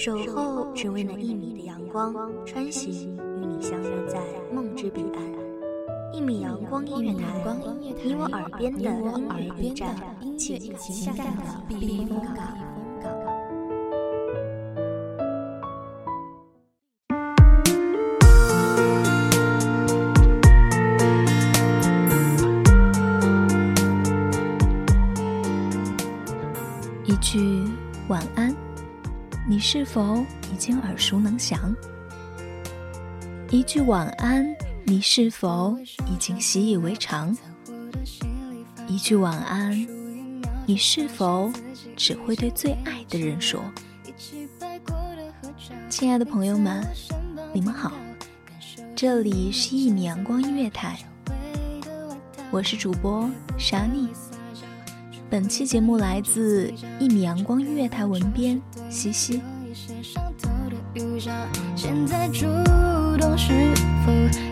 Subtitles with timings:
[0.00, 2.14] 守候只为那一米的阳光，
[2.46, 4.20] 穿行与你相约在
[4.54, 5.24] 梦之彼岸。
[6.12, 7.26] 一米阳光音乐台，
[8.04, 9.96] 你我耳边的音乐驿站，
[10.38, 12.56] 情感的避风港。
[27.04, 27.64] 一句
[28.08, 28.54] 晚安，
[29.50, 31.74] 你是否已经耳熟能详？
[33.48, 34.46] 一句晚安，
[34.84, 35.74] 你是否
[36.06, 37.34] 已经习以为常？
[38.86, 39.72] 一句晚安，
[40.66, 41.50] 你是否
[41.96, 43.64] 只会对最爱的人说？
[45.88, 46.86] 亲爱的朋友们，
[47.54, 47.90] 你们好，
[48.94, 50.98] 这里是一米阳光音乐台，
[52.50, 54.10] 我是主播莎妮。
[55.30, 59.42] 本期节目来自一米阳光音乐台文编西西。
[61.76, 62.46] 现在主
[63.18, 63.52] 动是
[64.06, 64.47] 否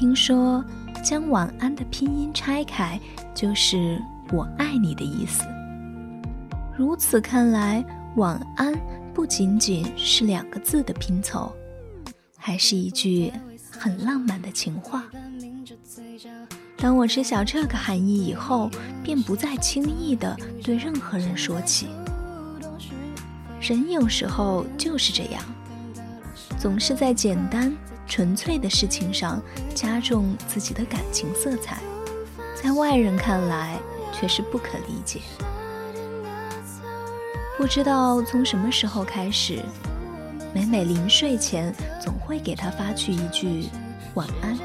[0.00, 0.64] 听说，
[1.04, 2.98] 将晚安的拼音拆开，
[3.34, 4.00] 就是
[4.32, 5.44] 我爱你的意思。
[6.74, 7.84] 如此看来，
[8.16, 8.72] 晚安
[9.12, 11.54] 不仅仅是两个字的拼凑，
[12.38, 13.30] 还是一句
[13.70, 15.04] 很浪漫的情话。
[16.78, 18.70] 当我知晓这个含义以后，
[19.04, 20.34] 便不再轻易的
[20.64, 21.88] 对任何人说起。
[23.60, 25.44] 人有时候就是这样，
[26.58, 27.70] 总是在简单
[28.10, 29.40] 纯粹的事情上
[29.72, 31.78] 加重自己的感情色彩，
[32.60, 33.78] 在外人看来
[34.12, 35.20] 却是不可理解。
[37.56, 39.62] 不知道从什么时候开始，
[40.52, 43.68] 每每临睡前总会给他发去一句
[44.14, 44.58] 晚安。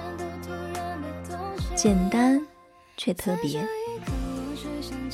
[1.76, 2.42] 简单，
[2.98, 3.64] 却特别。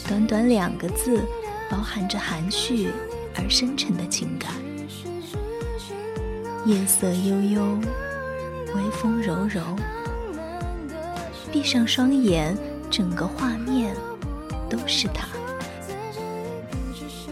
[0.07, 1.21] 短短两个字，
[1.69, 2.91] 包含着含蓄
[3.35, 4.53] 而深沉的情感。
[6.65, 7.77] 夜色悠悠，
[8.75, 9.61] 微风柔柔。
[11.51, 12.57] 闭上双眼，
[12.89, 13.95] 整个画面
[14.69, 15.27] 都是他。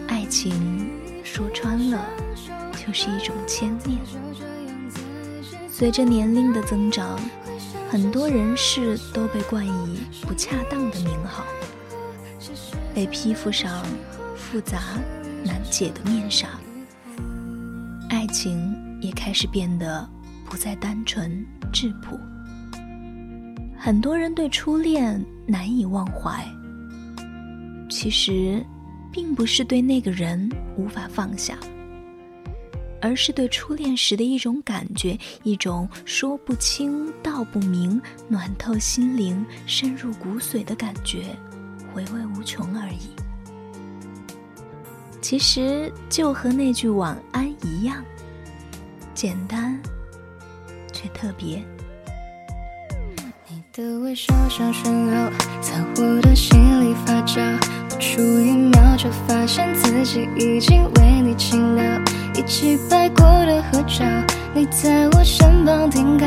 [0.07, 0.89] 爱情
[1.23, 2.05] 说穿了，
[2.85, 4.00] 就是一种牵念。
[5.69, 7.19] 随着年龄的增长。
[7.91, 11.44] 很多人事都被冠以不恰当的名号，
[12.94, 13.83] 被披附上
[14.35, 14.79] 复杂
[15.44, 16.50] 难解的面纱，
[18.11, 20.07] 爱情也开始变得
[20.50, 22.20] 不再单纯质朴。
[23.78, 26.46] 很多人对初恋难以忘怀，
[27.90, 28.62] 其实
[29.12, 31.58] 并不是对那个人无法放下。
[33.02, 41.34] 而是对初恋时的一种感觉，一种说不清道不明、暖透心灵、深入骨髓的感觉，
[41.94, 43.08] 回味无穷而已。
[45.22, 48.04] 其实就和那句晚安一样，
[49.14, 49.80] 简单
[51.02, 51.64] 却特别。
[53.48, 55.31] 你的微笑像萱流，
[55.62, 57.40] 在我的心里发酵，
[57.88, 61.84] 不出一秒就发现自己已经为你倾倒。
[62.36, 64.04] 一起拍过的合照，
[64.54, 66.25] 你在我身旁停靠，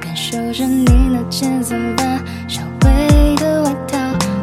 [0.00, 2.04] 感受着你那件散发
[2.48, 3.98] 香味的外套。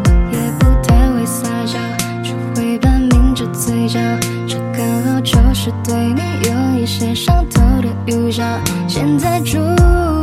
[0.06, 1.80] 我也不太会撒娇，
[2.22, 4.00] 只会半抿着嘴角，
[4.48, 7.62] 这刚好就是对你有一些上头
[8.08, 8.60] 遇上。
[8.88, 9.58] 现在主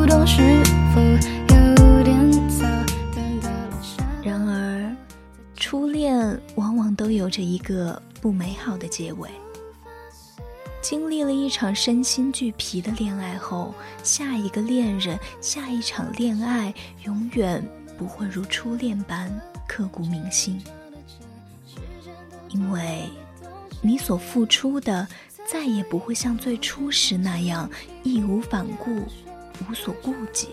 [0.06, 0.62] 动是
[0.94, 2.66] 否有点早？
[4.22, 4.96] 然而，
[5.54, 9.28] 初恋往往都有着一个不美好的结尾。
[10.80, 16.72] 经历了一场身心俱疲的恋爱后，下一个恋人、下一场恋爱，
[17.04, 17.62] 永远
[17.98, 19.30] 不会如初恋般
[19.66, 20.60] 刻骨铭心。
[22.48, 23.08] 因为
[23.82, 25.06] 你所付出的
[25.50, 27.68] 再也不会像最初时那样
[28.02, 29.06] 义无反顾、
[29.66, 30.48] 无所顾忌。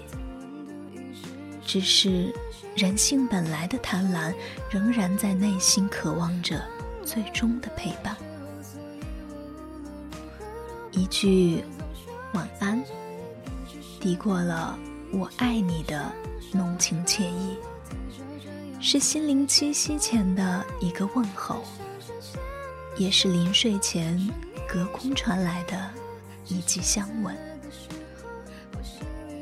[1.66, 2.34] 只是
[2.78, 4.34] 人性本来的贪婪，
[4.72, 6.64] 仍然在内心渴望着
[7.04, 8.16] 最终的陪伴。
[10.92, 11.62] 一句
[12.34, 12.82] 晚安，
[14.00, 14.80] 抵过了
[15.12, 16.10] 我爱你的
[16.54, 17.58] 浓情惬意，
[18.80, 21.66] 是心灵栖息前的一个问候，
[22.96, 24.18] 也是临睡前
[24.68, 25.90] 隔空传来的
[26.48, 27.36] 一记香吻。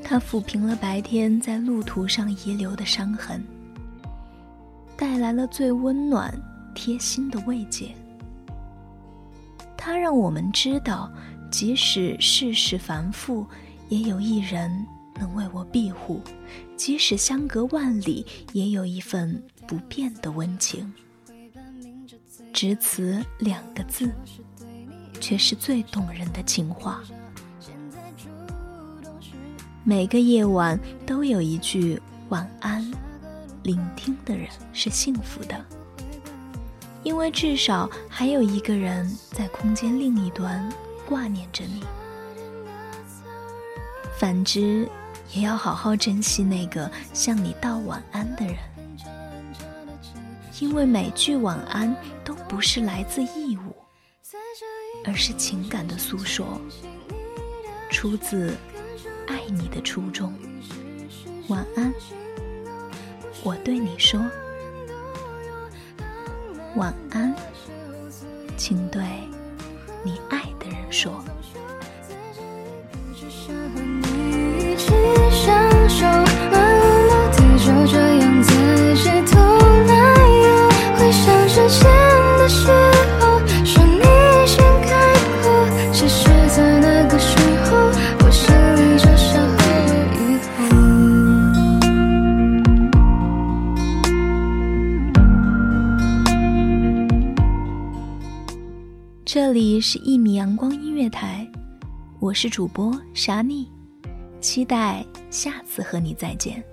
[0.03, 3.43] 它抚平了白天在路途上遗留的伤痕，
[4.95, 6.33] 带来了最温暖、
[6.75, 7.95] 贴心的慰藉。
[9.77, 11.11] 它让我们知道。
[11.51, 13.45] 即使世事繁复，
[13.87, 14.83] 也有一人
[15.19, 16.19] 能为我庇护；
[16.75, 20.91] 即使相隔万里，也有一份不变的温情。
[22.51, 24.11] 只此两个字，
[25.23, 27.01] 却是最动人的情话。
[29.85, 31.97] 每个夜晚都有一句
[32.27, 32.85] 晚安，
[33.63, 35.55] 聆听的人是幸福的，
[37.03, 40.69] 因为至少还有一个人在空间另一端。
[41.05, 41.83] 挂念着你，
[44.17, 44.87] 反之，
[45.33, 48.55] 也要好好珍惜那个向你道晚安的人，
[50.59, 51.93] 因为每句晚安
[52.23, 53.62] 都不是来自义务，
[55.05, 56.59] 而是情感的诉说，
[57.89, 58.55] 出自
[59.27, 60.33] 爱你的初衷。
[61.47, 61.93] 晚安，
[63.43, 64.19] 我对你说，
[66.75, 67.35] 晚安，
[68.57, 69.03] 请对
[70.03, 70.41] 你爱。
[70.93, 71.23] 说。
[73.47, 73.82] 这里
[99.85, 101.45] 是一米阳光音乐台，
[102.21, 103.69] 我是主播沙妮，
[104.39, 106.63] 期待下次和你再见。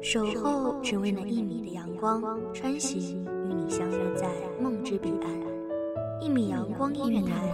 [0.00, 2.22] 守候只为那一米的阳光，
[2.54, 4.26] 穿行与你相约在
[4.58, 5.30] 梦之彼岸。
[6.22, 7.52] 一米阳光音乐台，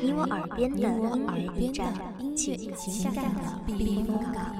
[0.00, 1.92] 你我耳边的音乐驿站，
[2.36, 4.54] 情感的避风港。